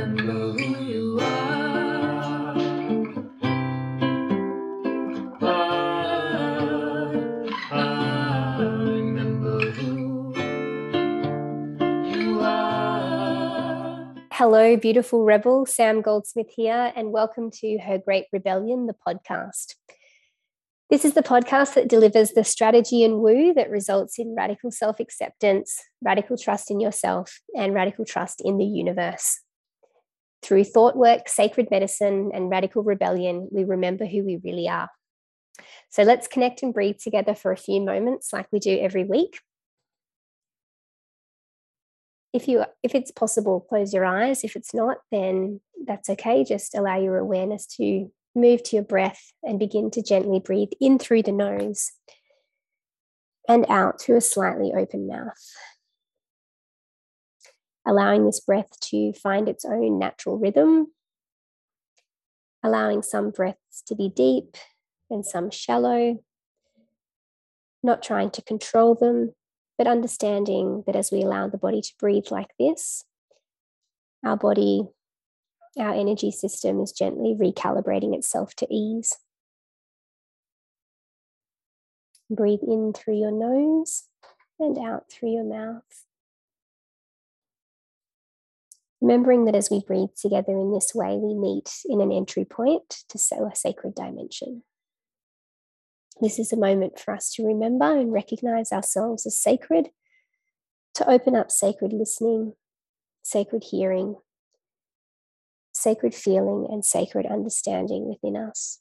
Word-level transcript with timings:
remember 0.00 0.52
who 0.52 0.84
you 0.84 1.18
are. 1.20 2.56
I, 5.42 5.84
I 7.70 8.62
remember 8.62 9.70
who 9.72 10.34
you 12.08 12.40
are. 12.40 14.14
Hello, 14.32 14.76
beautiful 14.78 15.24
rebel. 15.24 15.66
Sam 15.66 16.00
Goldsmith 16.00 16.48
here, 16.56 16.92
and 16.96 17.12
welcome 17.12 17.50
to 17.60 17.78
Her 17.78 17.98
Great 17.98 18.24
Rebellion, 18.32 18.86
the 18.86 18.96
podcast. 19.06 19.74
This 20.88 21.04
is 21.04 21.12
the 21.12 21.22
podcast 21.22 21.74
that 21.74 21.88
delivers 21.88 22.30
the 22.30 22.42
strategy 22.42 23.04
and 23.04 23.18
woo 23.18 23.52
that 23.52 23.68
results 23.68 24.18
in 24.18 24.34
radical 24.34 24.70
self 24.70 24.98
acceptance, 24.98 25.78
radical 26.00 26.38
trust 26.38 26.70
in 26.70 26.80
yourself, 26.80 27.40
and 27.54 27.74
radical 27.74 28.06
trust 28.06 28.40
in 28.42 28.56
the 28.56 28.64
universe. 28.64 29.40
Through 30.42 30.64
thought 30.64 30.96
work, 30.96 31.28
sacred 31.28 31.70
medicine, 31.70 32.30
and 32.32 32.50
radical 32.50 32.82
rebellion, 32.82 33.48
we 33.50 33.64
remember 33.64 34.06
who 34.06 34.24
we 34.24 34.40
really 34.42 34.68
are. 34.68 34.88
So 35.90 36.02
let's 36.02 36.28
connect 36.28 36.62
and 36.62 36.72
breathe 36.72 36.98
together 36.98 37.34
for 37.34 37.52
a 37.52 37.56
few 37.56 37.80
moments, 37.80 38.32
like 38.32 38.46
we 38.52 38.58
do 38.58 38.78
every 38.78 39.04
week. 39.04 39.40
If 42.32 42.46
you 42.46 42.64
if 42.82 42.94
it's 42.94 43.10
possible, 43.10 43.60
close 43.60 43.92
your 43.92 44.04
eyes. 44.04 44.44
If 44.44 44.54
it's 44.54 44.72
not, 44.72 44.98
then 45.10 45.60
that's 45.84 46.08
okay. 46.10 46.44
Just 46.44 46.74
allow 46.74 46.98
your 46.98 47.18
awareness 47.18 47.66
to 47.76 48.10
move 48.34 48.62
to 48.62 48.76
your 48.76 48.84
breath 48.84 49.32
and 49.42 49.58
begin 49.58 49.90
to 49.90 50.02
gently 50.02 50.38
breathe 50.38 50.70
in 50.80 50.98
through 50.98 51.24
the 51.24 51.32
nose 51.32 51.90
and 53.48 53.66
out 53.68 54.00
through 54.00 54.16
a 54.16 54.20
slightly 54.20 54.72
open 54.76 55.08
mouth. 55.08 55.34
Allowing 57.86 58.26
this 58.26 58.40
breath 58.40 58.78
to 58.80 59.12
find 59.12 59.48
its 59.48 59.64
own 59.64 59.98
natural 59.98 60.38
rhythm, 60.38 60.88
allowing 62.62 63.02
some 63.02 63.30
breaths 63.30 63.82
to 63.86 63.94
be 63.94 64.08
deep 64.08 64.56
and 65.08 65.24
some 65.24 65.50
shallow, 65.50 66.22
not 67.82 68.02
trying 68.02 68.30
to 68.30 68.42
control 68.42 68.94
them, 68.94 69.34
but 69.78 69.86
understanding 69.86 70.84
that 70.86 70.94
as 70.94 71.10
we 71.10 71.22
allow 71.22 71.48
the 71.48 71.58
body 71.58 71.80
to 71.80 71.92
breathe 71.98 72.26
like 72.30 72.50
this, 72.58 73.04
our 74.24 74.36
body 74.36 74.82
our 75.78 75.94
energy 75.94 76.30
system 76.30 76.80
is 76.80 76.92
gently 76.92 77.34
recalibrating 77.34 78.14
itself 78.14 78.54
to 78.56 78.66
ease. 78.70 79.16
Breathe 82.28 82.60
in 82.66 82.92
through 82.92 83.18
your 83.18 83.30
nose 83.30 84.04
and 84.58 84.78
out 84.78 85.10
through 85.10 85.32
your 85.32 85.44
mouth. 85.44 86.06
Remembering 89.00 89.46
that 89.46 89.56
as 89.56 89.70
we 89.70 89.82
breathe 89.86 90.10
together 90.20 90.52
in 90.52 90.72
this 90.72 90.94
way, 90.94 91.16
we 91.16 91.34
meet 91.34 91.70
in 91.86 92.00
an 92.00 92.12
entry 92.12 92.44
point 92.44 93.04
to 93.08 93.18
a 93.18 93.54
sacred 93.54 93.94
dimension. 93.94 94.62
This 96.20 96.38
is 96.38 96.52
a 96.52 96.56
moment 96.56 96.98
for 96.98 97.14
us 97.14 97.32
to 97.32 97.46
remember 97.46 97.96
and 97.96 98.12
recognize 98.12 98.72
ourselves 98.72 99.24
as 99.24 99.40
sacred, 99.40 99.88
to 100.94 101.08
open 101.08 101.34
up 101.34 101.50
sacred 101.50 101.94
listening, 101.94 102.52
sacred 103.22 103.64
hearing, 103.70 104.16
sacred 105.72 106.14
feeling 106.14 106.66
and 106.70 106.84
sacred 106.84 107.24
understanding 107.24 108.06
within 108.06 108.36
us. 108.36 108.80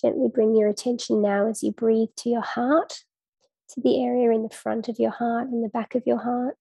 Gently 0.00 0.28
bring 0.32 0.54
your 0.54 0.68
attention 0.68 1.20
now 1.20 1.48
as 1.48 1.64
you 1.64 1.72
breathe 1.72 2.10
to 2.18 2.28
your 2.28 2.42
heart, 2.42 3.02
to 3.70 3.80
the 3.80 4.02
area 4.02 4.30
in 4.30 4.42
the 4.42 4.54
front 4.54 4.88
of 4.88 4.98
your 4.98 5.10
heart 5.10 5.48
and 5.48 5.62
the 5.64 5.68
back 5.68 5.94
of 5.94 6.02
your 6.06 6.18
heart. 6.18 6.56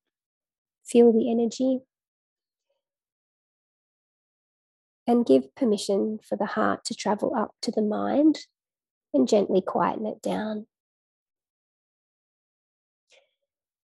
Feel 0.86 1.12
the 1.12 1.32
energy. 1.32 1.80
And 5.06 5.26
give 5.26 5.56
permission 5.56 6.20
for 6.28 6.38
the 6.38 6.46
heart 6.46 6.84
to 6.86 6.94
travel 6.94 7.34
up 7.36 7.52
to 7.62 7.72
the 7.72 7.82
mind 7.82 8.40
and 9.14 9.28
gently 9.28 9.62
quieten 9.66 10.06
it 10.06 10.22
down. 10.22 10.68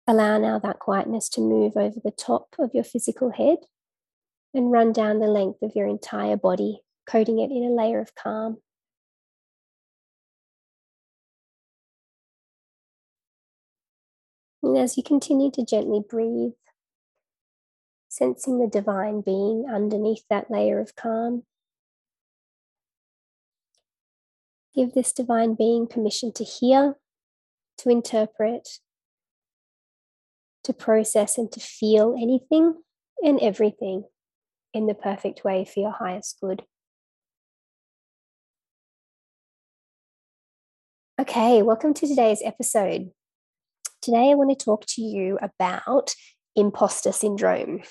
Allow 0.07 0.39
now 0.39 0.59
that 0.61 0.79
quietness 0.79 1.29
to 1.31 1.41
move 1.41 1.77
over 1.77 2.01
the 2.03 2.11
top 2.11 2.55
of 2.59 2.71
your 2.73 2.85
physical 2.85 3.31
head 3.31 3.59
and 4.55 4.73
run 4.73 4.93
down 4.93 5.19
the 5.19 5.27
length 5.27 5.61
of 5.61 5.73
your 5.75 5.87
entire 5.87 6.37
body, 6.37 6.81
coating 7.07 7.39
it 7.39 7.51
in 7.51 7.63
a 7.63 7.75
layer 7.75 8.01
of 8.01 8.15
calm. 8.15 8.59
And 14.63 14.77
as 14.77 14.97
you 14.97 15.03
continue 15.03 15.51
to 15.53 15.65
gently 15.65 16.01
breathe, 16.07 16.53
sensing 18.09 18.59
the 18.59 18.67
divine 18.67 19.21
being 19.21 19.67
underneath 19.73 20.25
that 20.29 20.51
layer 20.51 20.81
of 20.81 20.97
calm, 20.97 21.45
give 24.75 24.95
this 24.95 25.13
divine 25.13 25.55
being 25.55 25.87
permission 25.87 26.33
to 26.33 26.45
hear, 26.45 26.97
to 27.79 27.89
interpret, 27.89 28.69
to 30.65 30.73
process 30.73 31.39
and 31.39 31.51
to 31.53 31.61
feel 31.61 32.15
anything 32.21 32.75
and 33.23 33.41
everything 33.41 34.05
in 34.75 34.87
the 34.87 34.95
perfect 34.95 35.45
way 35.45 35.65
for 35.65 35.81
your 35.81 35.93
highest 35.93 36.39
good. 36.41 36.63
Okay, 41.21 41.63
welcome 41.63 41.95
to 41.95 42.07
today's 42.07 42.43
episode. 42.45 43.11
Today, 44.03 44.31
I 44.31 44.35
want 44.35 44.57
to 44.57 44.65
talk 44.65 44.85
to 44.91 45.03
you 45.03 45.39
about 45.43 46.15
imposter 46.57 47.13
syndrome 47.13 47.83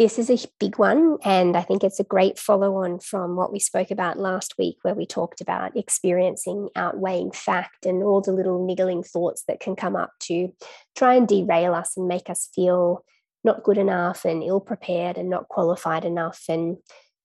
this 0.00 0.18
is 0.18 0.30
a 0.30 0.48
big 0.58 0.78
one. 0.78 1.18
And 1.24 1.54
I 1.58 1.60
think 1.60 1.84
it's 1.84 2.00
a 2.00 2.04
great 2.04 2.38
follow 2.38 2.76
on 2.76 3.00
from 3.00 3.36
what 3.36 3.52
we 3.52 3.58
spoke 3.58 3.90
about 3.90 4.18
last 4.18 4.54
week, 4.56 4.78
where 4.80 4.94
we 4.94 5.04
talked 5.04 5.42
about 5.42 5.76
experiencing 5.76 6.70
outweighing 6.74 7.32
fact 7.32 7.84
and 7.84 8.02
all 8.02 8.22
the 8.22 8.32
little 8.32 8.64
niggling 8.64 9.02
thoughts 9.02 9.44
that 9.46 9.60
can 9.60 9.76
come 9.76 9.96
up 9.96 10.12
to 10.20 10.54
try 10.96 11.16
and 11.16 11.28
derail 11.28 11.74
us 11.74 11.98
and 11.98 12.08
make 12.08 12.30
us 12.30 12.48
feel 12.54 13.04
not 13.44 13.62
good 13.62 13.76
enough 13.76 14.24
and 14.24 14.42
ill 14.42 14.58
prepared 14.58 15.18
and 15.18 15.28
not 15.28 15.48
qualified 15.48 16.06
enough 16.06 16.44
and 16.48 16.78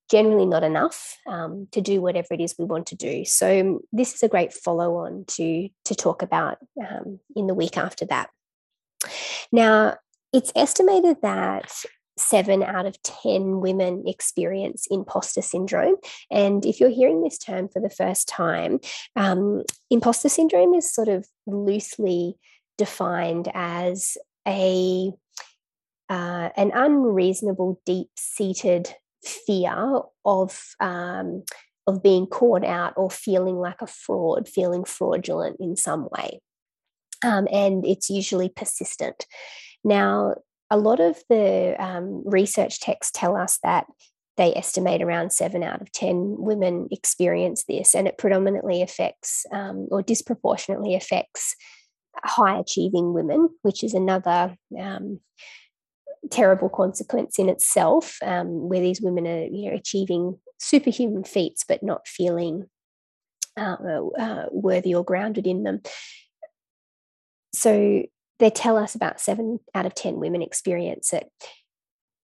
generally 0.09 0.45
not 0.45 0.63
enough 0.63 1.17
um, 1.27 1.67
to 1.71 1.81
do 1.81 2.01
whatever 2.01 2.27
it 2.31 2.41
is 2.41 2.55
we 2.57 2.65
want 2.65 2.87
to 2.87 2.95
do. 2.95 3.25
So 3.25 3.81
this 3.91 4.13
is 4.13 4.23
a 4.23 4.27
great 4.27 4.53
follow 4.53 4.97
on 4.97 5.25
to 5.29 5.69
to 5.85 5.95
talk 5.95 6.21
about 6.21 6.57
um, 6.79 7.19
in 7.35 7.47
the 7.47 7.53
week 7.53 7.77
after 7.77 8.05
that. 8.05 8.29
Now, 9.51 9.97
it's 10.33 10.51
estimated 10.55 11.17
that 11.21 11.71
seven 12.17 12.63
out 12.63 12.85
of 12.85 13.01
10 13.03 13.59
women 13.59 14.03
experience 14.07 14.87
imposter 14.89 15.41
syndrome. 15.41 15.95
And 16.31 16.65
if 16.65 16.79
you're 16.79 16.89
hearing 16.89 17.21
this 17.21 17.37
term 17.37 17.67
for 17.67 17.81
the 17.81 17.89
first 17.89 18.27
time, 18.27 18.79
um, 19.15 19.63
imposter 19.89 20.29
syndrome 20.29 20.73
is 20.73 20.93
sort 20.93 21.09
of 21.09 21.27
loosely 21.45 22.35
defined 22.77 23.49
as 23.53 24.17
a 24.47 25.11
uh, 26.07 26.49
an 26.55 26.71
unreasonable, 26.75 27.81
deep-seated 27.83 28.93
fear 29.25 30.01
of 30.25 30.61
um, 30.79 31.43
of 31.87 32.01
being 32.01 32.25
caught 32.25 32.65
out 32.65 32.93
or 32.97 33.11
feeling 33.11 33.57
like 33.57 33.81
a 33.81 33.87
fraud, 33.87 34.47
feeling 34.47 34.83
fraudulent 34.83 35.57
in 35.59 35.75
some 35.75 36.07
way, 36.17 36.39
um, 37.23 37.47
and 37.51 37.85
it's 37.85 38.09
usually 38.09 38.49
persistent. 38.49 39.25
Now, 39.83 40.35
a 40.71 40.77
lot 40.77 40.99
of 40.99 41.21
the 41.29 41.75
um, 41.79 42.23
research 42.25 42.79
texts 42.79 43.11
tell 43.13 43.35
us 43.35 43.59
that 43.63 43.85
they 44.37 44.53
estimate 44.55 45.01
around 45.01 45.31
seven 45.31 45.63
out 45.63 45.81
of 45.81 45.91
10 45.93 46.35
women 46.39 46.87
experience 46.91 47.63
this, 47.67 47.95
and 47.95 48.07
it 48.07 48.17
predominantly 48.17 48.81
affects 48.81 49.45
um, 49.53 49.87
or 49.91 50.01
disproportionately 50.01 50.95
affects 50.95 51.55
high 52.23 52.59
achieving 52.59 53.13
women, 53.13 53.49
which 53.61 53.83
is 53.83 53.93
another 53.93 54.55
um, 54.79 55.19
terrible 56.29 56.69
consequence 56.69 57.39
in 57.39 57.49
itself, 57.49 58.17
um, 58.23 58.69
where 58.69 58.81
these 58.81 59.01
women 59.01 59.27
are 59.27 59.45
you 59.45 59.69
know, 59.69 59.75
achieving 59.75 60.37
superhuman 60.59 61.23
feats 61.23 61.63
but 61.67 61.83
not 61.83 62.07
feeling 62.07 62.65
uh, 63.57 63.75
uh, 64.17 64.45
worthy 64.51 64.93
or 64.93 65.03
grounded 65.03 65.47
in 65.47 65.63
them. 65.63 65.81
So 67.53 68.03
they 68.39 68.49
tell 68.49 68.77
us 68.77 68.95
about 68.95 69.21
seven 69.21 69.59
out 69.73 69.85
of 69.85 69.95
10 69.95 70.15
women 70.15 70.41
experience 70.41 71.13
it. 71.13 71.29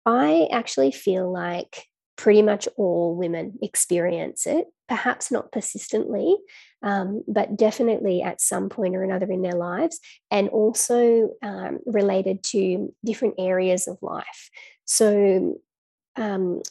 I 0.05 0.47
actually 0.51 0.91
feel 0.91 1.31
like 1.31 1.85
pretty 2.17 2.41
much 2.41 2.67
all 2.77 3.15
women 3.15 3.57
experience 3.61 4.45
it, 4.47 4.65
perhaps 4.89 5.31
not 5.31 5.51
persistently, 5.51 6.35
um, 6.81 7.23
but 7.27 7.55
definitely 7.55 8.21
at 8.21 8.41
some 8.41 8.69
point 8.69 8.95
or 8.95 9.03
another 9.03 9.31
in 9.31 9.41
their 9.41 9.53
lives, 9.53 9.99
and 10.31 10.49
also 10.49 11.29
um, 11.41 11.79
related 11.85 12.43
to 12.43 12.93
different 13.05 13.35
areas 13.37 13.87
of 13.87 13.97
life. 14.01 14.49
So, 14.85 15.59
um, 16.15 16.61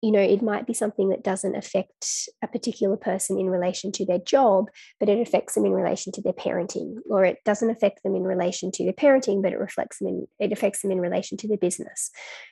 you 0.00 0.12
know, 0.12 0.20
it 0.20 0.42
might 0.42 0.66
be 0.66 0.74
something 0.74 1.08
that 1.08 1.24
doesn't 1.24 1.56
affect 1.56 2.28
a 2.42 2.46
particular 2.46 2.96
person 2.96 3.38
in 3.38 3.50
relation 3.50 3.90
to 3.92 4.06
their 4.06 4.20
job, 4.20 4.66
but 5.00 5.08
it 5.08 5.20
affects 5.20 5.54
them 5.54 5.66
in 5.66 5.72
relation 5.72 6.12
to 6.12 6.22
their 6.22 6.32
parenting, 6.32 6.96
or 7.10 7.24
it 7.24 7.38
doesn't 7.44 7.70
affect 7.70 8.02
them 8.04 8.14
in 8.14 8.22
relation 8.22 8.70
to 8.70 8.84
their 8.84 8.92
parenting, 8.92 9.42
but 9.42 9.52
it 9.52 9.58
reflects 9.58 9.98
them 9.98 10.08
in 10.08 10.26
it 10.38 10.52
affects 10.52 10.82
them 10.82 10.92
in 10.92 11.00
relation 11.00 11.36
to 11.38 11.48
their 11.48 11.58
business, 11.58 12.10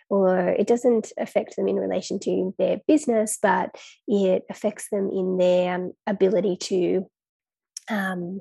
or 0.09 0.49
it 0.49 0.67
doesn't 0.67 1.13
affect 1.19 1.55
them 1.57 1.69
in 1.69 1.77
relation 1.77 2.19
to 2.19 2.55
their 2.59 2.79
business, 2.89 3.39
but 3.41 3.71
it 4.09 4.43
affects 4.51 4.89
them 4.91 5.11
in 5.13 5.39
their 5.39 5.75
um, 5.77 5.93
ability 6.07 6.57
to 6.57 7.09
um, 7.89 8.41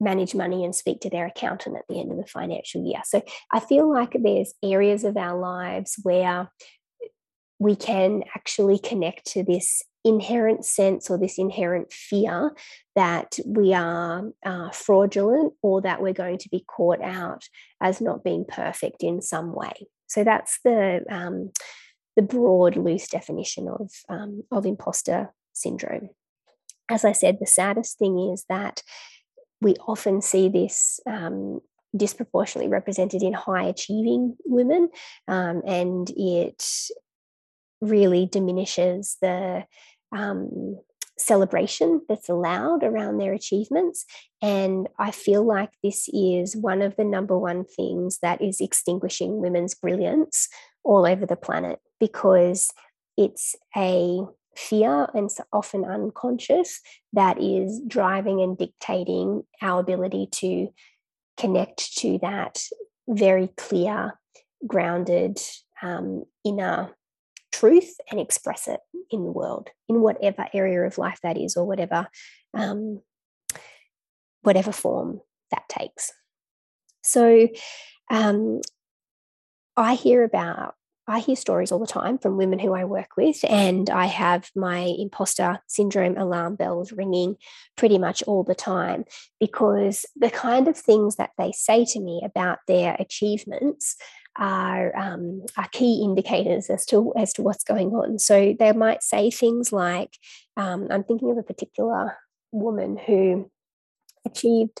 manage 0.00 0.34
money 0.34 0.64
and 0.64 0.74
speak 0.74 1.00
to 1.00 1.10
their 1.10 1.26
accountant 1.26 1.76
at 1.76 1.82
the 1.88 2.00
end 2.00 2.12
of 2.12 2.18
the 2.18 2.26
financial 2.26 2.84
year. 2.84 3.00
So 3.04 3.22
I 3.52 3.60
feel 3.60 3.90
like 3.90 4.14
there's 4.14 4.54
areas 4.62 5.04
of 5.04 5.16
our 5.16 5.36
lives 5.38 5.96
where 6.02 6.48
we 7.58 7.76
can 7.76 8.22
actually 8.34 8.78
connect 8.78 9.26
to 9.26 9.42
this 9.42 9.82
inherent 10.04 10.64
sense 10.64 11.10
or 11.10 11.18
this 11.18 11.38
inherent 11.38 11.92
fear 11.92 12.52
that 12.94 13.38
we 13.44 13.74
are 13.74 14.30
uh, 14.44 14.70
fraudulent 14.70 15.52
or 15.62 15.82
that 15.82 16.00
we're 16.00 16.12
going 16.12 16.38
to 16.38 16.48
be 16.48 16.64
caught 16.66 17.02
out 17.02 17.42
as 17.80 18.00
not 18.00 18.24
being 18.24 18.44
perfect 18.46 19.02
in 19.02 19.20
some 19.20 19.54
way. 19.54 19.72
So 20.06 20.24
that's 20.24 20.58
the 20.64 21.04
um, 21.10 21.50
the 22.16 22.22
broad, 22.22 22.76
loose 22.76 23.08
definition 23.08 23.68
of 23.68 23.90
um, 24.08 24.42
of 24.50 24.66
imposter 24.66 25.32
syndrome. 25.52 26.10
As 26.90 27.04
I 27.04 27.12
said, 27.12 27.38
the 27.38 27.46
saddest 27.46 27.98
thing 27.98 28.30
is 28.32 28.44
that 28.48 28.82
we 29.60 29.74
often 29.86 30.22
see 30.22 30.48
this 30.48 31.00
um, 31.06 31.60
disproportionately 31.96 32.70
represented 32.70 33.22
in 33.22 33.34
high 33.34 33.64
achieving 33.64 34.36
women, 34.46 34.88
um, 35.26 35.62
and 35.66 36.10
it 36.16 36.64
really 37.80 38.26
diminishes 38.26 39.16
the 39.20 39.64
um, 40.12 40.78
celebration 41.18 42.00
that's 42.08 42.28
allowed 42.28 42.82
around 42.82 43.18
their 43.18 43.32
achievements. 43.32 44.04
And 44.40 44.88
I 44.98 45.10
feel 45.10 45.44
like 45.44 45.70
this 45.82 46.08
is 46.12 46.56
one 46.56 46.82
of 46.82 46.96
the 46.96 47.04
number 47.04 47.36
one 47.36 47.64
things 47.64 48.18
that 48.22 48.40
is 48.40 48.60
extinguishing 48.60 49.40
women's 49.40 49.74
brilliance 49.74 50.48
all 50.84 51.06
over 51.06 51.26
the 51.26 51.36
planet 51.36 51.80
because 52.00 52.70
it's 53.16 53.56
a 53.76 54.20
fear 54.56 55.08
and 55.14 55.30
often 55.52 55.84
unconscious 55.84 56.80
that 57.12 57.40
is 57.40 57.80
driving 57.86 58.40
and 58.40 58.56
dictating 58.56 59.42
our 59.62 59.80
ability 59.80 60.28
to 60.32 60.68
connect 61.36 61.96
to 61.96 62.18
that 62.18 62.60
very 63.08 63.48
clear, 63.56 64.18
grounded 64.66 65.38
um, 65.82 66.24
inner 66.44 66.90
truth 67.52 67.96
and 68.10 68.20
express 68.20 68.68
it 68.68 68.80
in 69.10 69.24
the 69.24 69.30
world 69.30 69.70
in 69.88 70.00
whatever 70.00 70.46
area 70.52 70.82
of 70.82 70.98
life 70.98 71.18
that 71.22 71.38
is 71.38 71.56
or 71.56 71.64
whatever 71.64 72.08
um, 72.54 73.00
whatever 74.42 74.72
form 74.72 75.20
that 75.50 75.68
takes. 75.68 76.12
So 77.02 77.48
um, 78.10 78.60
i 79.76 79.94
hear 79.94 80.24
about 80.24 80.74
I 81.10 81.20
hear 81.20 81.36
stories 81.36 81.72
all 81.72 81.78
the 81.78 81.86
time 81.86 82.18
from 82.18 82.36
women 82.36 82.58
who 82.58 82.74
I 82.74 82.84
work 82.84 83.16
with, 83.16 83.42
and 83.48 83.88
I 83.88 84.04
have 84.04 84.50
my 84.54 84.80
imposter 84.98 85.60
syndrome 85.66 86.18
alarm 86.18 86.56
bells 86.56 86.92
ringing 86.92 87.36
pretty 87.78 87.96
much 87.96 88.22
all 88.24 88.44
the 88.44 88.54
time 88.54 89.06
because 89.40 90.04
the 90.16 90.28
kind 90.28 90.68
of 90.68 90.76
things 90.76 91.16
that 91.16 91.30
they 91.38 91.50
say 91.52 91.86
to 91.86 92.00
me 92.00 92.20
about 92.22 92.58
their 92.68 92.94
achievements 93.00 93.96
are, 94.38 94.96
um, 94.96 95.42
are 95.56 95.68
key 95.72 96.02
indicators 96.02 96.70
as 96.70 96.86
to 96.86 97.12
as 97.16 97.32
to 97.34 97.42
what's 97.42 97.64
going 97.64 97.90
on. 97.90 98.18
So 98.18 98.54
they 98.58 98.72
might 98.72 99.02
say 99.02 99.30
things 99.30 99.72
like, 99.72 100.16
um, 100.56 100.86
"I'm 100.90 101.04
thinking 101.04 101.30
of 101.30 101.38
a 101.38 101.42
particular 101.42 102.16
woman 102.52 102.96
who 102.96 103.50
achieved." 104.24 104.80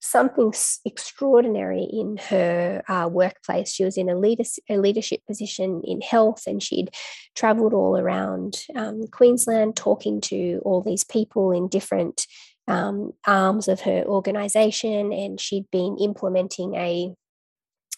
something 0.00 0.52
extraordinary 0.84 1.82
in 1.82 2.16
her 2.28 2.82
uh, 2.88 3.08
workplace. 3.10 3.72
She 3.72 3.84
was 3.84 3.96
in 3.96 4.08
a, 4.08 4.16
leader, 4.16 4.44
a 4.68 4.78
leadership 4.78 5.20
position 5.26 5.82
in 5.84 6.00
health, 6.00 6.44
and 6.46 6.62
she'd 6.62 6.90
traveled 7.34 7.74
all 7.74 7.96
around 7.96 8.62
um, 8.74 9.06
Queensland 9.10 9.76
talking 9.76 10.20
to 10.22 10.60
all 10.64 10.80
these 10.80 11.04
people 11.04 11.50
in 11.50 11.68
different 11.68 12.26
um, 12.68 13.12
arms 13.26 13.68
of 13.68 13.80
her 13.82 14.04
organization. 14.04 15.12
And 15.12 15.40
she'd 15.40 15.70
been 15.70 15.96
implementing 16.00 16.74
a 16.74 17.12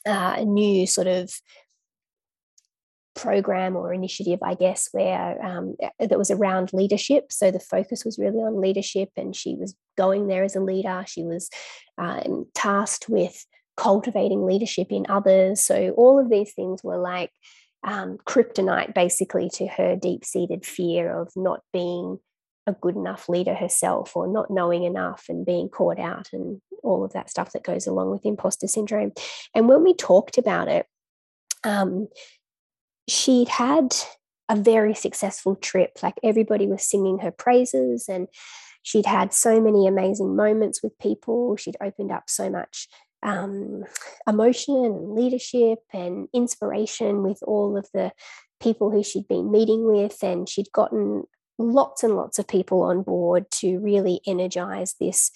uh, 0.07 0.37
a 0.39 0.45
new 0.45 0.87
sort 0.87 1.07
of 1.07 1.33
program 3.15 3.77
or 3.77 3.93
initiative, 3.93 4.39
I 4.43 4.55
guess, 4.55 4.89
where 4.93 5.45
um, 5.45 5.75
that 5.99 6.19
was 6.19 6.31
around 6.31 6.73
leadership. 6.73 7.33
So 7.33 7.51
the 7.51 7.61
focus 7.61 8.05
was 8.05 8.19
really 8.19 8.39
on 8.39 8.61
leadership, 8.61 9.11
and 9.17 9.35
she 9.35 9.55
was 9.57 9.75
going 9.97 10.29
there 10.29 10.45
as 10.45 10.57
a 10.57 10.61
leader. 10.61 11.05
She 11.07 11.25
was 11.25 11.51
um, 11.99 12.47
tasked 12.55 13.09
with 13.09 13.45
cultivating 13.77 14.47
leadership 14.47 14.89
in 14.91 15.07
others. 15.09 15.61
So 15.61 15.91
all 15.97 16.19
of 16.19 16.31
these 16.31 16.53
things 16.55 16.83
were 16.83 16.99
like 16.99 17.31
um, 17.85 18.19
kryptonite, 18.27 18.95
basically, 18.95 19.51
to 19.55 19.67
her 19.67 19.97
deep 19.97 20.25
seated 20.25 20.65
fear 20.65 21.21
of 21.21 21.31
not 21.37 21.61
being 21.73 22.19
a 22.69 22.73
good 22.73 22.97
enough 22.97 23.29
leader 23.29 23.55
herself 23.55 24.15
or 24.15 24.29
not 24.29 24.51
knowing 24.51 24.85
enough 24.85 25.25
and 25.29 25.47
being 25.47 25.71
caught 25.71 25.99
out 25.99 26.29
and 26.35 26.61
all 26.85 27.03
of 27.03 27.15
that 27.15 27.31
stuff 27.31 27.53
that 27.53 27.65
goes 27.65 27.87
along 27.87 28.11
with 28.11 28.27
imposter 28.27 28.69
syndrome. 28.69 29.11
And 29.55 29.69
when 29.69 29.83
we 29.83 29.95
talked 29.95 30.37
about 30.37 30.69
it, 30.69 30.87
um, 31.65 32.09
she'd 33.09 33.49
had 33.49 33.97
a 34.51 34.55
very 34.55 34.95
successful 34.95 35.57
trip. 35.57 35.99
Like 36.03 36.15
everybody 36.23 36.67
was 36.67 36.89
singing 36.89 37.19
her 37.21 37.31
praises, 37.31 38.07
and 38.09 38.29
she'd 38.83 39.07
had 39.07 39.33
so 39.33 39.61
many 39.61 39.87
amazing 39.87 40.37
moments 40.37 40.83
with 40.83 40.99
people. 40.99 41.57
She'd 41.57 41.77
opened 41.83 42.13
up 42.13 42.25
so 42.29 42.51
much 42.51 42.87
um, 43.23 43.85
emotion 44.29 44.77
and 44.77 45.15
leadership 45.15 45.79
and 45.93 46.29
inspiration 46.35 47.23
with 47.23 47.39
all 47.43 47.77
of 47.77 47.89
the 47.93 48.13
people 48.61 48.91
who 48.91 49.03
she'd 49.03 49.27
been 49.27 49.51
meeting 49.51 49.87
with, 49.87 50.23
and 50.23 50.49
she'd 50.49 50.71
gotten 50.73 51.25
lots 51.59 52.03
and 52.03 52.15
lots 52.15 52.39
of 52.39 52.47
people 52.47 52.83
on 52.83 53.03
board 53.03 53.51
to 53.51 53.79
really 53.79 54.21
energize 54.27 54.95
this 55.01 55.31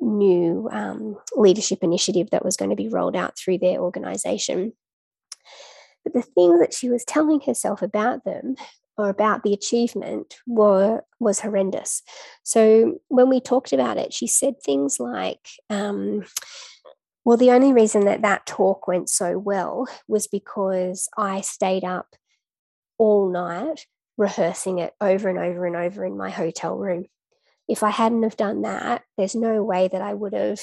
new 0.00 0.68
um, 0.72 1.16
leadership 1.36 1.80
initiative 1.82 2.30
that 2.30 2.44
was 2.44 2.56
going 2.56 2.70
to 2.70 2.76
be 2.76 2.88
rolled 2.88 3.16
out 3.16 3.36
through 3.36 3.58
their 3.58 3.78
organization. 3.80 4.72
But 6.04 6.12
the 6.12 6.22
thing 6.22 6.58
that 6.60 6.72
she 6.72 6.88
was 6.88 7.04
telling 7.04 7.40
herself 7.40 7.82
about 7.82 8.24
them 8.24 8.56
or 8.96 9.08
about 9.08 9.42
the 9.42 9.52
achievement 9.52 10.36
were 10.46 11.02
was 11.18 11.40
horrendous. 11.40 12.02
So 12.42 13.00
when 13.08 13.28
we 13.28 13.40
talked 13.40 13.72
about 13.72 13.98
it, 13.98 14.12
she 14.12 14.26
said 14.26 14.54
things 14.62 15.00
like, 15.00 15.48
um, 15.68 16.24
"Well, 17.24 17.36
the 17.36 17.50
only 17.50 17.72
reason 17.72 18.04
that 18.04 18.22
that 18.22 18.46
talk 18.46 18.86
went 18.86 19.08
so 19.08 19.38
well 19.38 19.86
was 20.06 20.26
because 20.28 21.08
I 21.18 21.40
stayed 21.40 21.84
up 21.84 22.14
all 22.98 23.30
night 23.30 23.86
rehearsing 24.16 24.78
it 24.78 24.94
over 25.00 25.28
and 25.28 25.38
over 25.38 25.66
and 25.66 25.76
over 25.76 26.04
in 26.04 26.16
my 26.16 26.30
hotel 26.30 26.76
room. 26.76 27.06
If 27.68 27.82
I 27.82 27.90
hadn't 27.90 28.22
have 28.22 28.36
done 28.36 28.62
that, 28.62 29.02
there's 29.16 29.34
no 29.34 29.62
way 29.62 29.88
that 29.88 30.00
I 30.00 30.14
would 30.14 30.32
have 30.32 30.60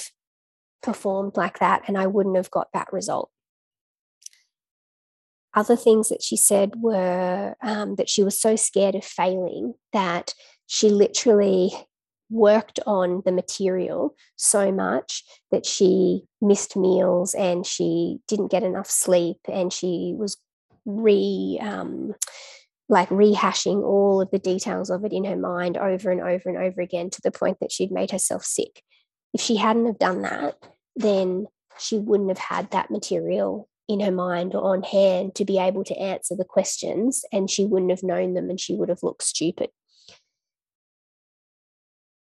performed 0.82 1.36
like 1.36 1.58
that 1.58 1.82
and 1.86 1.96
I 1.96 2.06
wouldn't 2.06 2.36
have 2.36 2.50
got 2.50 2.68
that 2.72 2.92
result. 2.92 3.30
Other 5.54 5.76
things 5.76 6.08
that 6.08 6.22
she 6.22 6.36
said 6.36 6.72
were 6.76 7.54
um, 7.62 7.94
that 7.96 8.08
she 8.08 8.24
was 8.24 8.38
so 8.38 8.56
scared 8.56 8.94
of 8.94 9.04
failing 9.04 9.74
that 9.92 10.34
she 10.66 10.88
literally 10.88 11.72
worked 12.30 12.80
on 12.86 13.22
the 13.24 13.32
material 13.32 14.16
so 14.36 14.72
much 14.72 15.22
that 15.52 15.64
she 15.64 16.22
missed 16.40 16.76
meals 16.76 17.34
and 17.34 17.64
she 17.64 18.18
didn't 18.26 18.50
get 18.50 18.62
enough 18.62 18.90
sleep 18.90 19.38
and 19.48 19.72
she 19.72 20.14
was 20.16 20.36
re 20.84 21.58
um, 21.62 22.14
like 22.88 23.08
rehashing 23.08 23.82
all 23.82 24.20
of 24.20 24.30
the 24.30 24.38
details 24.38 24.90
of 24.90 25.04
it 25.04 25.12
in 25.12 25.24
her 25.24 25.36
mind 25.36 25.76
over 25.76 26.10
and 26.10 26.20
over 26.20 26.48
and 26.48 26.58
over 26.58 26.80
again 26.80 27.10
to 27.10 27.20
the 27.22 27.30
point 27.30 27.58
that 27.60 27.72
she'd 27.72 27.90
made 27.90 28.10
herself 28.10 28.44
sick. 28.44 28.82
If 29.32 29.40
she 29.40 29.56
hadn't 29.56 29.86
have 29.86 29.98
done 29.98 30.22
that, 30.22 30.56
then 30.94 31.46
she 31.78 31.98
wouldn't 31.98 32.28
have 32.28 32.38
had 32.38 32.70
that 32.70 32.90
material 32.90 33.68
in 33.88 34.00
her 34.00 34.12
mind 34.12 34.54
or 34.54 34.74
on 34.74 34.82
hand 34.82 35.34
to 35.34 35.44
be 35.44 35.58
able 35.58 35.84
to 35.84 35.98
answer 35.98 36.34
the 36.36 36.44
questions 36.44 37.24
and 37.32 37.50
she 37.50 37.64
wouldn't 37.64 37.90
have 37.90 38.02
known 38.02 38.34
them 38.34 38.48
and 38.48 38.60
she 38.60 38.74
would 38.74 38.88
have 38.88 39.02
looked 39.02 39.22
stupid. 39.22 39.70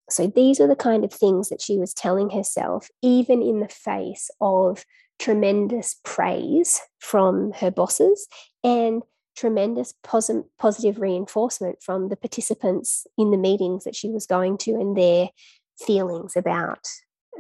So 0.09 0.27
these 0.27 0.61
are 0.61 0.67
the 0.67 0.77
kind 0.77 1.05
of 1.05 1.13
things 1.13 1.49
that 1.49 1.63
she 1.63 1.79
was 1.79 1.95
telling 1.95 2.31
herself, 2.31 2.89
even 3.01 3.43
in 3.43 3.61
the 3.61 3.69
face 3.69 4.31
of 4.41 4.85
tremendous 5.19 6.01
praise 6.03 6.81
from 6.99 7.53
her 7.53 7.71
bosses 7.71 8.27
and 8.65 9.03
tremendous 9.41 9.95
posi- 10.05 10.45
positive 10.59 11.01
reinforcement 11.01 11.83
from 11.83 12.11
the 12.11 12.17
participants 12.17 13.07
in 13.17 13.31
the 13.31 13.39
meetings 13.39 13.85
that 13.85 13.97
she 13.97 14.11
was 14.11 14.27
going 14.27 14.59
to 14.59 14.73
and 14.73 14.97
their 14.97 15.31
feelings 15.79 16.37
about 16.37 16.87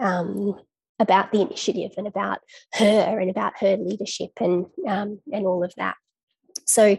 um, 0.01 0.59
about 0.99 1.31
the 1.31 1.41
initiative 1.41 1.93
and 1.99 2.07
about 2.07 2.39
her 2.75 3.21
and 3.21 3.31
about 3.31 3.53
her 3.61 3.77
leadership 3.77 4.31
and 4.41 4.67
um, 4.89 5.21
and 5.31 5.47
all 5.47 5.63
of 5.63 5.75
that. 5.77 5.97
So 6.65 6.97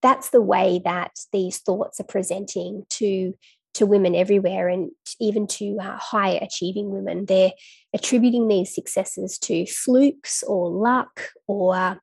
that's 0.00 0.30
the 0.30 0.42
way 0.42 0.80
that 0.84 1.12
these 1.32 1.58
thoughts 1.58 1.98
are 1.98 2.04
presenting 2.04 2.84
to 2.90 3.34
to 3.74 3.84
women 3.84 4.14
everywhere 4.14 4.68
and 4.68 4.90
even 5.20 5.46
to 5.46 5.76
uh, 5.82 5.98
high 5.98 6.30
achieving 6.30 6.90
women 6.90 7.26
they're 7.26 7.52
attributing 7.92 8.48
these 8.48 8.74
successes 8.74 9.38
to 9.38 9.66
flukes 9.66 10.42
or 10.44 10.70
luck 10.70 11.28
or 11.46 12.00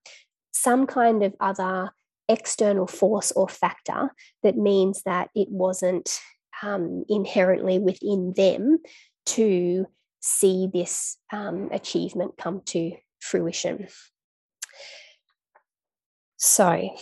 some 0.51 0.85
kind 0.85 1.23
of 1.23 1.33
other 1.39 1.91
external 2.30 2.88
force 2.88 3.32
or 3.34 3.48
factor 3.50 4.12
that 4.44 4.58
means 4.58 5.03
that 5.03 5.30
it 5.36 5.50
wasn't 5.50 6.20
um, 6.62 7.03
inherently 7.10 7.80
within 7.80 8.34
them 8.36 8.80
to 9.25 9.86
see 10.22 10.70
this 10.74 11.18
um, 11.32 11.70
achievement 11.72 12.38
come 12.38 12.62
to 12.65 12.94
fruition. 13.20 13.88
So, 16.38 16.96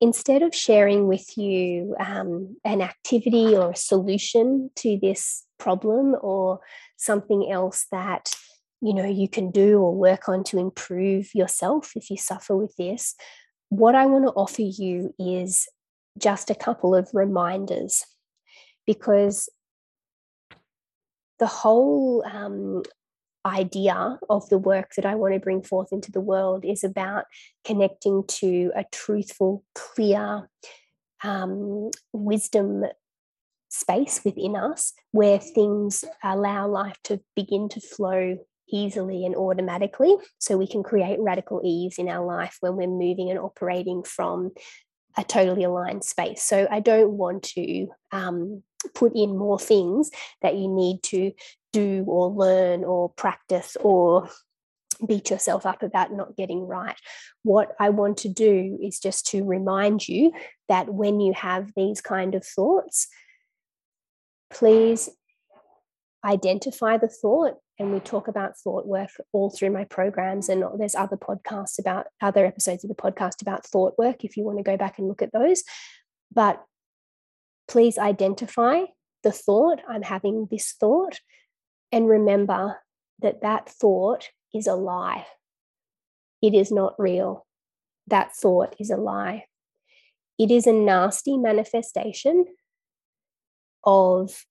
instead 0.00 0.42
of 0.42 0.54
sharing 0.54 1.06
with 1.06 1.36
you 1.36 1.94
um, 1.98 2.56
an 2.64 2.80
activity 2.80 3.54
or 3.54 3.70
a 3.70 3.76
solution 3.76 4.70
to 4.76 4.98
this 5.00 5.44
problem 5.58 6.16
or 6.20 6.60
something 6.96 7.50
else 7.50 7.86
that 7.92 8.34
you 8.82 8.94
know 8.94 9.04
you 9.04 9.28
can 9.28 9.50
do 9.50 9.78
or 9.78 9.94
work 9.94 10.28
on 10.28 10.42
to 10.44 10.58
improve 10.58 11.34
yourself 11.34 11.92
if 11.96 12.10
you 12.10 12.16
suffer 12.16 12.56
with 12.56 12.74
this 12.76 13.14
what 13.70 13.94
i 13.94 14.06
want 14.06 14.24
to 14.24 14.32
offer 14.32 14.62
you 14.62 15.14
is 15.18 15.66
just 16.18 16.50
a 16.50 16.54
couple 16.54 16.94
of 16.94 17.08
reminders 17.12 18.04
because 18.86 19.48
the 21.38 21.46
whole 21.46 22.22
um, 22.30 22.82
idea 23.46 24.18
of 24.28 24.48
the 24.48 24.58
work 24.58 24.92
that 24.96 25.06
I 25.06 25.14
want 25.14 25.34
to 25.34 25.40
bring 25.40 25.62
forth 25.62 25.88
into 25.92 26.12
the 26.12 26.20
world 26.20 26.64
is 26.64 26.84
about 26.84 27.24
connecting 27.64 28.24
to 28.28 28.70
a 28.76 28.84
truthful, 28.92 29.64
clear 29.74 30.48
um, 31.24 31.90
wisdom 32.12 32.84
space 33.70 34.20
within 34.24 34.56
us 34.56 34.92
where 35.12 35.38
things 35.38 36.04
allow 36.22 36.66
life 36.66 36.98
to 37.04 37.20
begin 37.36 37.68
to 37.70 37.80
flow 37.80 38.36
easily 38.72 39.24
and 39.26 39.34
automatically. 39.34 40.16
So 40.38 40.56
we 40.56 40.66
can 40.66 40.82
create 40.82 41.18
radical 41.20 41.60
ease 41.64 41.98
in 41.98 42.08
our 42.08 42.24
life 42.24 42.56
when 42.60 42.76
we're 42.76 42.88
moving 42.88 43.30
and 43.30 43.38
operating 43.38 44.02
from 44.02 44.52
a 45.16 45.24
totally 45.24 45.64
aligned 45.64 46.04
space. 46.04 46.42
So 46.42 46.68
I 46.70 46.80
don't 46.80 47.12
want 47.12 47.42
to 47.54 47.88
um, 48.12 48.62
put 48.94 49.14
in 49.14 49.36
more 49.36 49.58
things 49.58 50.10
that 50.42 50.56
you 50.56 50.68
need 50.68 51.02
to 51.04 51.32
do 51.72 52.04
or 52.06 52.30
learn 52.30 52.84
or 52.84 53.10
practice 53.10 53.76
or 53.80 54.28
beat 55.06 55.30
yourself 55.30 55.66
up 55.66 55.82
about 55.82 56.12
not 56.12 56.36
getting 56.36 56.66
right. 56.66 56.96
What 57.42 57.74
I 57.80 57.90
want 57.90 58.18
to 58.18 58.28
do 58.28 58.78
is 58.82 59.00
just 59.00 59.26
to 59.28 59.44
remind 59.44 60.06
you 60.06 60.32
that 60.68 60.92
when 60.92 61.20
you 61.20 61.32
have 61.32 61.72
these 61.74 62.00
kind 62.00 62.34
of 62.34 62.44
thoughts, 62.44 63.08
please 64.50 65.08
identify 66.24 66.98
the 66.98 67.08
thought. 67.08 67.54
And 67.80 67.94
we 67.94 68.00
talk 68.00 68.28
about 68.28 68.58
thought 68.58 68.86
work 68.86 69.08
all 69.32 69.48
through 69.48 69.70
my 69.70 69.84
programs. 69.84 70.50
And 70.50 70.62
there's 70.78 70.94
other 70.94 71.16
podcasts 71.16 71.78
about 71.78 72.08
other 72.20 72.44
episodes 72.44 72.84
of 72.84 72.88
the 72.88 72.94
podcast 72.94 73.40
about 73.40 73.64
thought 73.64 73.94
work 73.96 74.22
if 74.22 74.36
you 74.36 74.44
want 74.44 74.58
to 74.58 74.62
go 74.62 74.76
back 74.76 74.98
and 74.98 75.08
look 75.08 75.22
at 75.22 75.32
those. 75.32 75.64
But 76.30 76.62
please 77.68 77.96
identify 77.96 78.82
the 79.22 79.32
thought. 79.32 79.80
I'm 79.88 80.02
having 80.02 80.46
this 80.50 80.74
thought 80.78 81.20
and 81.90 82.06
remember 82.06 82.76
that 83.20 83.40
that 83.40 83.70
thought 83.70 84.28
is 84.52 84.66
a 84.66 84.74
lie. 84.74 85.26
It 86.42 86.52
is 86.52 86.70
not 86.70 86.96
real. 86.98 87.46
That 88.08 88.36
thought 88.36 88.76
is 88.78 88.90
a 88.90 88.98
lie. 88.98 89.46
It 90.38 90.50
is 90.50 90.66
a 90.66 90.72
nasty 90.74 91.38
manifestation 91.38 92.44
of 93.84 94.44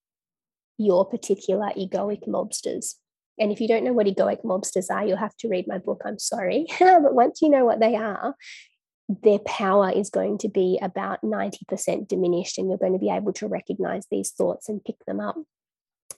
your 0.80 1.06
particular 1.06 1.70
egoic 1.78 2.28
mobsters. 2.28 2.96
And 3.40 3.52
if 3.52 3.62
you 3.62 3.68
don't 3.68 3.84
know 3.84 3.94
what 3.94 4.08
egoic 4.08 4.44
mobsters 4.44 4.92
are, 4.92 5.06
you'll 5.06 5.18
have 5.18 5.36
to 5.38 5.48
read 5.48 5.68
my 5.68 5.78
book. 5.78 6.02
I'm 6.06 6.20
sorry. 6.20 6.66
but 6.80 7.14
once 7.14 7.42
you 7.42 7.50
know 7.50 7.66
what 7.66 7.80
they 7.80 7.96
are, 7.96 8.36
their 9.24 9.40
power 9.40 9.90
is 9.90 10.10
going 10.10 10.38
to 10.40 10.50
be 10.50 10.78
about 10.82 11.22
90% 11.22 12.08
diminished, 12.08 12.58
and 12.58 12.70
you're 12.70 12.78
going 12.78 12.94
to 12.94 13.00
be 13.00 13.10
able 13.10 13.34
to 13.34 13.48
recognize 13.48 14.06
these 14.12 14.32
thoughts 14.32 14.70
and 14.70 14.84
pick 14.84 14.98
them 15.08 15.20
up 15.20 15.36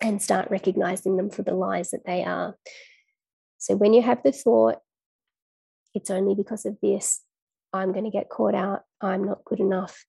and 0.01 0.21
start 0.21 0.49
recognizing 0.51 1.15
them 1.15 1.29
for 1.29 1.43
the 1.43 1.53
lies 1.53 1.91
that 1.91 2.05
they 2.05 2.23
are. 2.23 2.57
So 3.59 3.75
when 3.75 3.93
you 3.93 4.01
have 4.01 4.23
the 4.23 4.31
thought, 4.31 4.79
it's 5.93 6.09
only 6.09 6.35
because 6.35 6.65
of 6.65 6.77
this, 6.81 7.21
I'm 7.71 7.93
going 7.93 8.05
to 8.05 8.11
get 8.11 8.29
caught 8.29 8.55
out, 8.55 8.81
I'm 8.99 9.23
not 9.23 9.45
good 9.45 9.59
enough. 9.59 10.03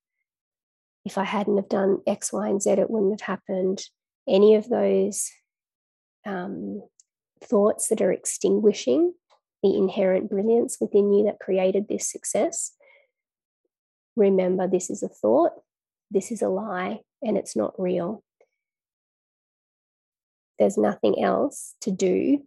If 1.04 1.18
I 1.18 1.24
hadn't 1.24 1.56
have 1.56 1.68
done 1.68 1.98
X, 2.06 2.32
Y, 2.32 2.48
and 2.48 2.62
Z, 2.62 2.70
it 2.70 2.90
wouldn't 2.90 3.20
have 3.20 3.26
happened. 3.26 3.82
Any 4.28 4.54
of 4.54 4.68
those 4.68 5.30
um, 6.26 6.82
thoughts 7.42 7.88
that 7.88 8.00
are 8.00 8.12
extinguishing 8.12 9.14
the 9.62 9.76
inherent 9.76 10.28
brilliance 10.28 10.78
within 10.80 11.12
you 11.12 11.24
that 11.24 11.38
created 11.38 11.86
this 11.88 12.10
success. 12.10 12.72
Remember, 14.16 14.66
this 14.66 14.90
is 14.90 15.02
a 15.02 15.08
thought, 15.08 15.52
this 16.10 16.30
is 16.32 16.42
a 16.42 16.48
lie, 16.48 17.00
and 17.22 17.38
it's 17.38 17.56
not 17.56 17.74
real 17.78 18.22
there's 20.62 20.78
nothing 20.78 21.22
else 21.22 21.74
to 21.80 21.90
do 21.90 22.42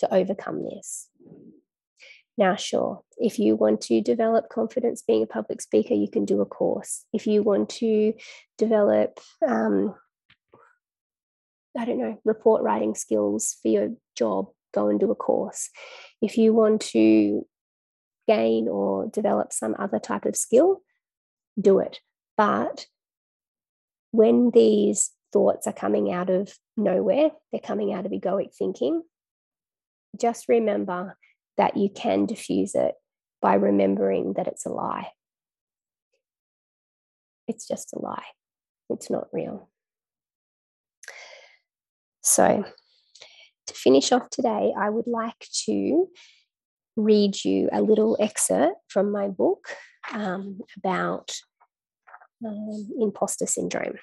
to 0.00 0.14
overcome 0.14 0.62
this. 0.62 1.08
Now, 2.38 2.54
sure, 2.56 3.00
if 3.16 3.38
you 3.38 3.56
want 3.56 3.80
to 3.82 4.02
develop 4.02 4.50
confidence 4.50 5.02
being 5.02 5.22
a 5.22 5.26
public 5.26 5.62
speaker, 5.62 5.94
you 5.94 6.10
can 6.10 6.26
do 6.26 6.42
a 6.42 6.46
course. 6.46 7.06
If 7.14 7.26
you 7.26 7.42
want 7.42 7.70
to 7.80 8.12
develop, 8.58 9.18
um, 9.46 9.94
I 11.78 11.84
don't 11.84 11.98
know, 11.98 12.20
report 12.24 12.62
writing 12.62 12.94
skills 12.94 13.56
for 13.62 13.68
your 13.68 13.90
job, 14.16 14.48
go 14.74 14.88
and 14.88 14.98
do 14.98 15.10
a 15.10 15.14
course. 15.14 15.68
If 16.22 16.38
you 16.38 16.54
want 16.54 16.80
to 16.92 17.46
gain 18.26 18.68
or 18.68 19.06
develop 19.08 19.52
some 19.52 19.74
other 19.78 19.98
type 19.98 20.24
of 20.24 20.36
skill, 20.36 20.82
do 21.60 21.78
it. 21.78 22.00
But 22.36 22.86
when 24.10 24.50
these 24.50 25.12
thoughts 25.32 25.66
are 25.66 25.72
coming 25.72 26.12
out 26.12 26.30
of 26.30 26.54
nowhere, 26.76 27.30
they're 27.52 27.60
coming 27.60 27.92
out 27.92 28.06
of 28.06 28.12
egoic 28.12 28.54
thinking. 28.56 29.02
Just 30.18 30.48
remember 30.48 31.16
that 31.56 31.76
you 31.76 31.90
can 31.90 32.26
diffuse 32.26 32.74
it 32.74 32.94
by 33.40 33.54
remembering 33.54 34.34
that 34.34 34.46
it's 34.46 34.66
a 34.66 34.70
lie. 34.70 35.08
It's 37.48 37.68
just 37.68 37.92
a 37.92 37.98
lie, 37.98 38.24
it's 38.90 39.10
not 39.10 39.28
real. 39.32 39.70
So, 42.26 42.64
to 43.68 43.74
finish 43.74 44.10
off 44.10 44.28
today, 44.30 44.72
I 44.76 44.90
would 44.90 45.06
like 45.06 45.46
to 45.66 46.08
read 46.96 47.44
you 47.44 47.68
a 47.72 47.80
little 47.80 48.16
excerpt 48.18 48.78
from 48.88 49.12
my 49.12 49.28
book 49.28 49.68
um, 50.12 50.58
about 50.76 51.30
um, 52.44 52.88
imposter 52.98 53.46
syndrome. 53.46 53.98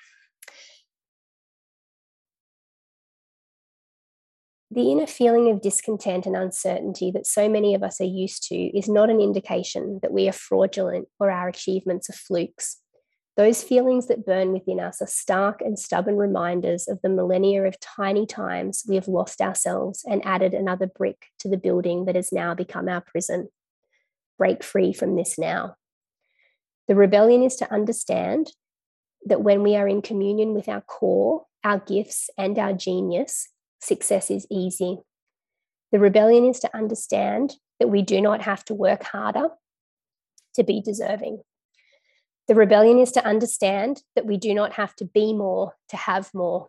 The 4.71 4.89
inner 4.89 5.05
feeling 5.05 5.51
of 5.51 5.61
discontent 5.61 6.25
and 6.25 6.35
uncertainty 6.35 7.11
that 7.11 7.27
so 7.27 7.49
many 7.49 7.75
of 7.75 7.83
us 7.83 7.99
are 7.99 8.05
used 8.05 8.47
to 8.47 8.55
is 8.55 8.87
not 8.87 9.09
an 9.09 9.19
indication 9.19 9.99
that 10.01 10.13
we 10.13 10.29
are 10.29 10.33
fraudulent 10.33 11.09
or 11.19 11.29
our 11.29 11.49
achievements 11.49 12.09
are 12.09 12.13
flukes. 12.13 12.77
Those 13.35 13.63
feelings 13.63 14.07
that 14.07 14.25
burn 14.25 14.53
within 14.53 14.79
us 14.79 15.01
are 15.01 15.07
stark 15.07 15.61
and 15.61 15.77
stubborn 15.77 16.17
reminders 16.17 16.87
of 16.87 17.01
the 17.01 17.09
millennia 17.09 17.63
of 17.63 17.79
tiny 17.79 18.27
times 18.27 18.83
we 18.87 18.93
have 18.93 19.07
lost 19.07 19.41
ourselves 19.41 20.05
and 20.07 20.23
added 20.23 20.53
another 20.53 20.85
brick 20.85 21.27
to 21.39 21.49
the 21.49 21.57
building 21.57 22.05
that 22.05 22.15
has 22.15 22.31
now 22.31 22.53
become 22.53 22.87
our 22.87 23.01
prison. 23.01 23.49
Break 24.37 24.63
free 24.63 24.93
from 24.93 25.15
this 25.15 25.39
now. 25.39 25.77
The 26.87 26.95
rebellion 26.95 27.41
is 27.41 27.55
to 27.55 27.73
understand 27.73 28.51
that 29.25 29.41
when 29.41 29.63
we 29.63 29.75
are 29.75 29.87
in 29.87 30.03
communion 30.03 30.53
with 30.53 30.67
our 30.67 30.81
core, 30.81 31.45
our 31.63 31.79
gifts, 31.79 32.29
and 32.37 32.59
our 32.59 32.73
genius, 32.73 33.49
success 33.79 34.29
is 34.29 34.45
easy. 34.51 34.99
The 35.91 35.99
rebellion 35.99 36.45
is 36.45 36.59
to 36.59 36.75
understand 36.75 37.55
that 37.79 37.87
we 37.87 38.03
do 38.03 38.21
not 38.21 38.41
have 38.41 38.63
to 38.65 38.75
work 38.75 39.03
harder 39.03 39.49
to 40.55 40.63
be 40.63 40.81
deserving. 40.81 41.41
The 42.47 42.55
rebellion 42.55 42.99
is 42.99 43.11
to 43.13 43.25
understand 43.25 44.03
that 44.15 44.25
we 44.25 44.37
do 44.37 44.53
not 44.53 44.73
have 44.73 44.95
to 44.97 45.05
be 45.05 45.33
more 45.33 45.73
to 45.89 45.97
have 45.97 46.29
more. 46.33 46.67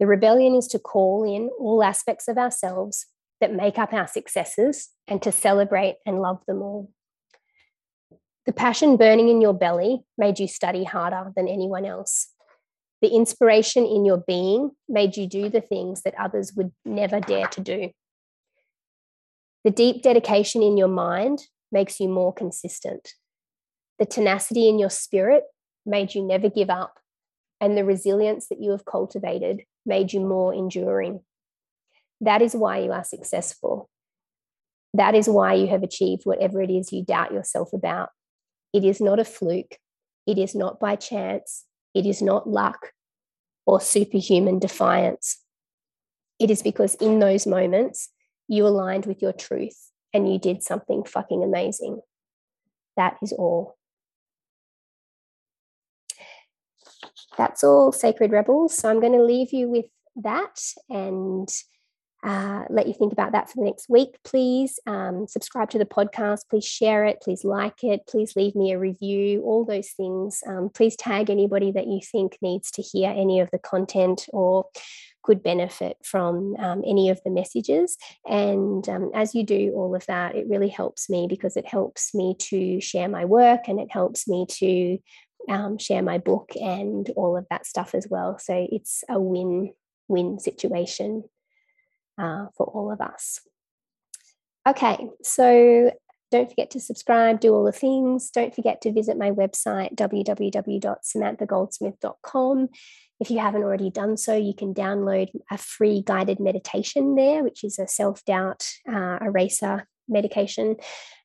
The 0.00 0.06
rebellion 0.06 0.56
is 0.56 0.66
to 0.68 0.78
call 0.78 1.22
in 1.24 1.50
all 1.58 1.82
aspects 1.82 2.26
of 2.26 2.36
ourselves 2.36 3.06
that 3.40 3.54
make 3.54 3.78
up 3.78 3.92
our 3.92 4.08
successes 4.08 4.90
and 5.06 5.22
to 5.22 5.30
celebrate 5.30 5.96
and 6.04 6.20
love 6.20 6.40
them 6.46 6.62
all. 6.62 6.90
The 8.46 8.52
passion 8.52 8.96
burning 8.96 9.28
in 9.28 9.40
your 9.40 9.54
belly 9.54 10.02
made 10.18 10.38
you 10.38 10.48
study 10.48 10.84
harder 10.84 11.32
than 11.36 11.48
anyone 11.48 11.86
else. 11.86 12.28
The 13.00 13.08
inspiration 13.08 13.86
in 13.86 14.04
your 14.04 14.22
being 14.26 14.72
made 14.88 15.16
you 15.16 15.26
do 15.26 15.48
the 15.48 15.60
things 15.60 16.02
that 16.02 16.14
others 16.18 16.52
would 16.56 16.72
never 16.84 17.20
dare 17.20 17.46
to 17.48 17.60
do. 17.60 17.90
The 19.62 19.70
deep 19.70 20.02
dedication 20.02 20.62
in 20.62 20.76
your 20.76 20.88
mind 20.88 21.40
makes 21.72 22.00
you 22.00 22.08
more 22.08 22.32
consistent. 22.32 23.14
The 23.98 24.06
tenacity 24.06 24.68
in 24.68 24.78
your 24.78 24.90
spirit 24.90 25.44
made 25.86 26.14
you 26.14 26.22
never 26.22 26.48
give 26.48 26.70
up, 26.70 26.98
and 27.60 27.76
the 27.76 27.84
resilience 27.84 28.48
that 28.48 28.60
you 28.60 28.70
have 28.72 28.84
cultivated 28.84 29.62
made 29.86 30.12
you 30.12 30.20
more 30.20 30.52
enduring. 30.52 31.20
That 32.20 32.42
is 32.42 32.54
why 32.56 32.78
you 32.78 32.92
are 32.92 33.04
successful. 33.04 33.88
That 34.94 35.14
is 35.14 35.28
why 35.28 35.54
you 35.54 35.66
have 35.68 35.82
achieved 35.82 36.22
whatever 36.24 36.62
it 36.62 36.70
is 36.70 36.92
you 36.92 37.04
doubt 37.04 37.32
yourself 37.32 37.72
about. 37.72 38.10
It 38.72 38.84
is 38.84 39.00
not 39.00 39.18
a 39.18 39.24
fluke. 39.24 39.78
It 40.26 40.38
is 40.38 40.54
not 40.54 40.80
by 40.80 40.96
chance. 40.96 41.64
It 41.94 42.06
is 42.06 42.22
not 42.22 42.48
luck 42.48 42.92
or 43.66 43.80
superhuman 43.80 44.58
defiance. 44.58 45.40
It 46.38 46.50
is 46.50 46.62
because 46.62 46.94
in 46.96 47.18
those 47.18 47.46
moments, 47.46 48.10
you 48.48 48.66
aligned 48.66 49.06
with 49.06 49.22
your 49.22 49.32
truth 49.32 49.90
and 50.12 50.30
you 50.30 50.38
did 50.38 50.62
something 50.62 51.04
fucking 51.04 51.42
amazing. 51.42 52.00
That 52.96 53.16
is 53.22 53.32
all. 53.32 53.76
That's 57.36 57.64
all, 57.64 57.92
Sacred 57.92 58.30
Rebels. 58.30 58.76
So 58.76 58.88
I'm 58.88 59.00
going 59.00 59.12
to 59.12 59.22
leave 59.22 59.52
you 59.52 59.68
with 59.68 59.86
that 60.16 60.60
and 60.88 61.48
uh, 62.24 62.64
let 62.70 62.86
you 62.86 62.94
think 62.94 63.12
about 63.12 63.32
that 63.32 63.50
for 63.50 63.56
the 63.56 63.66
next 63.66 63.88
week. 63.88 64.16
Please 64.24 64.78
um, 64.86 65.26
subscribe 65.28 65.68
to 65.70 65.78
the 65.78 65.84
podcast. 65.84 66.48
Please 66.48 66.64
share 66.64 67.04
it. 67.04 67.18
Please 67.20 67.44
like 67.44 67.84
it. 67.84 68.06
Please 68.08 68.34
leave 68.34 68.54
me 68.54 68.72
a 68.72 68.78
review. 68.78 69.42
All 69.42 69.64
those 69.64 69.90
things. 69.90 70.42
Um, 70.46 70.70
please 70.70 70.96
tag 70.96 71.28
anybody 71.28 71.70
that 71.72 71.86
you 71.86 72.00
think 72.00 72.38
needs 72.40 72.70
to 72.72 72.82
hear 72.82 73.10
any 73.10 73.40
of 73.40 73.50
the 73.50 73.58
content 73.58 74.26
or 74.32 74.66
could 75.22 75.42
benefit 75.42 75.96
from 76.02 76.54
um, 76.58 76.82
any 76.86 77.10
of 77.10 77.20
the 77.24 77.30
messages. 77.30 77.96
And 78.26 78.88
um, 78.88 79.10
as 79.14 79.34
you 79.34 79.44
do 79.44 79.72
all 79.74 79.94
of 79.94 80.06
that, 80.06 80.34
it 80.34 80.46
really 80.48 80.68
helps 80.68 81.10
me 81.10 81.26
because 81.28 81.56
it 81.56 81.66
helps 81.66 82.14
me 82.14 82.36
to 82.38 82.80
share 82.80 83.08
my 83.08 83.24
work 83.24 83.68
and 83.68 83.80
it 83.80 83.90
helps 83.90 84.28
me 84.28 84.46
to 84.48 84.98
um, 85.48 85.78
share 85.78 86.02
my 86.02 86.18
book 86.18 86.50
and 86.60 87.08
all 87.16 87.36
of 87.36 87.46
that 87.50 87.66
stuff 87.66 87.94
as 87.94 88.08
well. 88.08 88.38
So 88.38 88.66
it's 88.70 89.04
a 89.08 89.20
win 89.20 89.72
win 90.08 90.38
situation 90.38 91.24
uh, 92.18 92.46
for 92.56 92.66
all 92.66 92.92
of 92.92 93.00
us. 93.00 93.40
Okay, 94.66 95.10
so 95.22 95.92
don't 96.30 96.48
forget 96.48 96.70
to 96.70 96.80
subscribe, 96.80 97.40
do 97.40 97.54
all 97.54 97.64
the 97.64 97.72
things. 97.72 98.30
Don't 98.30 98.54
forget 98.54 98.80
to 98.82 98.92
visit 98.92 99.18
my 99.18 99.30
website, 99.30 99.94
www.samanthagoldsmith.com. 99.94 102.68
If 103.20 103.30
you 103.30 103.38
haven't 103.38 103.62
already 103.62 103.90
done 103.90 104.16
so, 104.16 104.34
you 104.34 104.54
can 104.54 104.74
download 104.74 105.28
a 105.50 105.58
free 105.58 106.02
guided 106.04 106.40
meditation 106.40 107.14
there, 107.14 107.44
which 107.44 107.62
is 107.62 107.78
a 107.78 107.86
self 107.86 108.24
doubt 108.24 108.66
uh, 108.90 109.18
eraser 109.20 109.86
medication. 110.08 110.74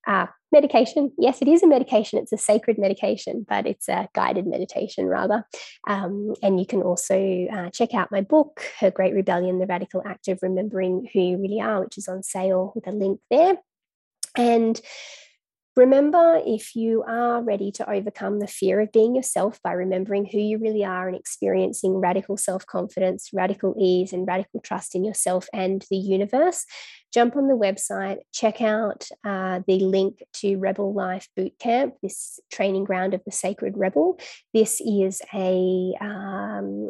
Uh, 0.06 0.28
medication, 0.52 1.12
yes, 1.18 1.42
it 1.42 1.48
is 1.48 1.64
a 1.64 1.68
medication. 1.68 2.20
It's 2.20 2.32
a 2.32 2.38
sacred 2.38 2.78
medication, 2.78 3.46
but 3.48 3.66
it's 3.66 3.88
a 3.88 4.08
guided 4.14 4.48
meditation 4.48 5.06
rather. 5.06 5.46
Um, 5.88 6.34
and 6.42 6.60
you 6.60 6.66
can 6.66 6.82
also 6.82 7.48
uh, 7.52 7.70
check 7.70 7.94
out 7.94 8.12
my 8.12 8.22
book, 8.22 8.64
Her 8.80 8.92
Great 8.92 9.14
Rebellion 9.14 9.60
The 9.60 9.68
Radical 9.68 10.02
Act 10.06 10.28
of 10.28 10.40
Remembering 10.42 11.10
Who 11.14 11.20
You 11.20 11.38
Really 11.38 11.62
Are, 11.62 11.82
which 11.82 11.98
is 11.98 12.08
on 12.08 12.24
sale 12.24 12.72
with 12.76 12.88
a 12.88 12.92
link 12.92 13.20
there. 13.30 13.58
And 14.36 14.80
Remember, 15.80 16.42
if 16.46 16.76
you 16.76 17.06
are 17.08 17.42
ready 17.42 17.72
to 17.72 17.90
overcome 17.90 18.40
the 18.40 18.48
fear 18.48 18.82
of 18.82 18.92
being 18.92 19.16
yourself 19.16 19.62
by 19.64 19.72
remembering 19.72 20.26
who 20.26 20.38
you 20.38 20.58
really 20.58 20.84
are 20.84 21.08
and 21.08 21.16
experiencing 21.16 21.94
radical 21.94 22.36
self 22.36 22.66
confidence, 22.66 23.30
radical 23.32 23.74
ease, 23.80 24.12
and 24.12 24.28
radical 24.28 24.60
trust 24.60 24.94
in 24.94 25.06
yourself 25.06 25.48
and 25.54 25.86
the 25.90 25.96
universe, 25.96 26.66
jump 27.14 27.38
on 27.38 27.48
the 27.48 27.56
website, 27.56 28.18
check 28.34 28.62
out 28.62 29.08
uh, 29.24 29.62
the 29.68 29.80
link 29.80 30.22
to 30.34 30.58
Rebel 30.58 30.94
Life 30.94 31.30
Bootcamp, 31.40 31.94
this 32.04 32.42
training 32.52 32.84
ground 32.84 33.14
of 33.14 33.24
the 33.24 33.32
Sacred 33.32 33.78
Rebel. 33.78 34.20
This 34.54 34.82
is 34.82 35.22
a 35.34 35.94
um, 36.02 36.90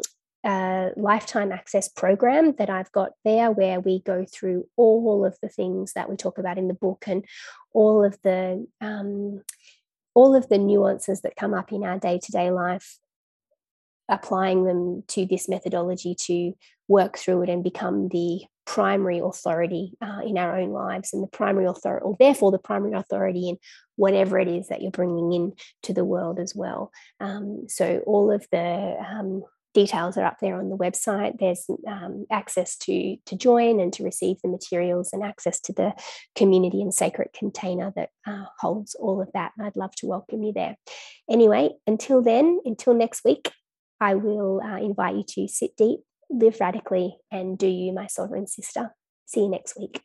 lifetime 0.96 1.52
access 1.52 1.88
program 1.88 2.54
that 2.58 2.70
I've 2.70 2.92
got 2.92 3.10
there 3.24 3.50
where 3.50 3.80
we 3.80 4.00
go 4.00 4.24
through 4.24 4.66
all 4.76 5.24
of 5.24 5.36
the 5.42 5.48
things 5.48 5.92
that 5.94 6.08
we 6.08 6.16
talk 6.16 6.38
about 6.38 6.58
in 6.58 6.68
the 6.68 6.74
book 6.74 7.04
and 7.06 7.24
all 7.72 8.04
of 8.04 8.18
the 8.22 8.66
um, 8.80 9.42
all 10.14 10.34
of 10.34 10.48
the 10.48 10.58
nuances 10.58 11.20
that 11.22 11.36
come 11.36 11.54
up 11.54 11.72
in 11.72 11.84
our 11.84 11.98
day-to-day 11.98 12.50
life 12.50 12.98
applying 14.08 14.64
them 14.64 15.04
to 15.06 15.24
this 15.24 15.48
methodology 15.48 16.16
to 16.16 16.52
work 16.88 17.16
through 17.16 17.42
it 17.42 17.48
and 17.48 17.62
become 17.62 18.08
the 18.08 18.42
primary 18.66 19.20
authority 19.20 19.92
uh, 20.00 20.20
in 20.24 20.36
our 20.36 20.58
own 20.58 20.70
lives 20.70 21.12
and 21.12 21.22
the 21.22 21.28
primary 21.28 21.66
authority 21.66 22.04
or 22.04 22.16
therefore 22.18 22.50
the 22.50 22.58
primary 22.58 22.92
authority 22.92 23.48
in 23.48 23.56
whatever 23.96 24.38
it 24.38 24.48
is 24.48 24.68
that 24.68 24.82
you're 24.82 24.90
bringing 24.90 25.32
in 25.32 25.52
to 25.82 25.92
the 25.92 26.04
world 26.04 26.38
as 26.38 26.54
well. 26.54 26.92
Um, 27.20 27.66
so 27.68 28.02
all 28.06 28.30
of 28.30 28.46
the 28.50 28.96
um, 29.08 29.44
details 29.74 30.16
are 30.16 30.24
up 30.24 30.38
there 30.40 30.56
on 30.56 30.68
the 30.68 30.76
website. 30.76 31.38
There's 31.38 31.66
um, 31.86 32.26
access 32.30 32.76
to 32.78 33.16
to 33.26 33.36
join 33.36 33.80
and 33.80 33.92
to 33.94 34.04
receive 34.04 34.36
the 34.42 34.48
materials, 34.48 35.10
and 35.12 35.22
access 35.22 35.60
to 35.62 35.72
the 35.72 35.92
community 36.34 36.82
and 36.82 36.92
sacred 36.92 37.28
container 37.34 37.92
that 37.96 38.10
uh, 38.26 38.44
holds 38.58 38.94
all 38.94 39.20
of 39.20 39.30
that. 39.34 39.52
And 39.56 39.66
I'd 39.66 39.76
love 39.76 39.94
to 39.96 40.06
welcome 40.06 40.42
you 40.42 40.52
there. 40.52 40.76
Anyway, 41.28 41.70
until 41.86 42.22
then, 42.22 42.60
until 42.64 42.94
next 42.94 43.24
week, 43.24 43.52
I 44.00 44.14
will 44.14 44.60
uh, 44.62 44.78
invite 44.78 45.16
you 45.16 45.24
to 45.34 45.48
sit 45.48 45.76
deep, 45.76 46.00
live 46.30 46.58
radically, 46.60 47.16
and 47.30 47.58
do 47.58 47.66
you, 47.66 47.92
my 47.92 48.06
sovereign 48.06 48.46
sister. 48.46 48.94
See 49.26 49.40
you 49.40 49.48
next 49.48 49.78
week. 49.78 50.02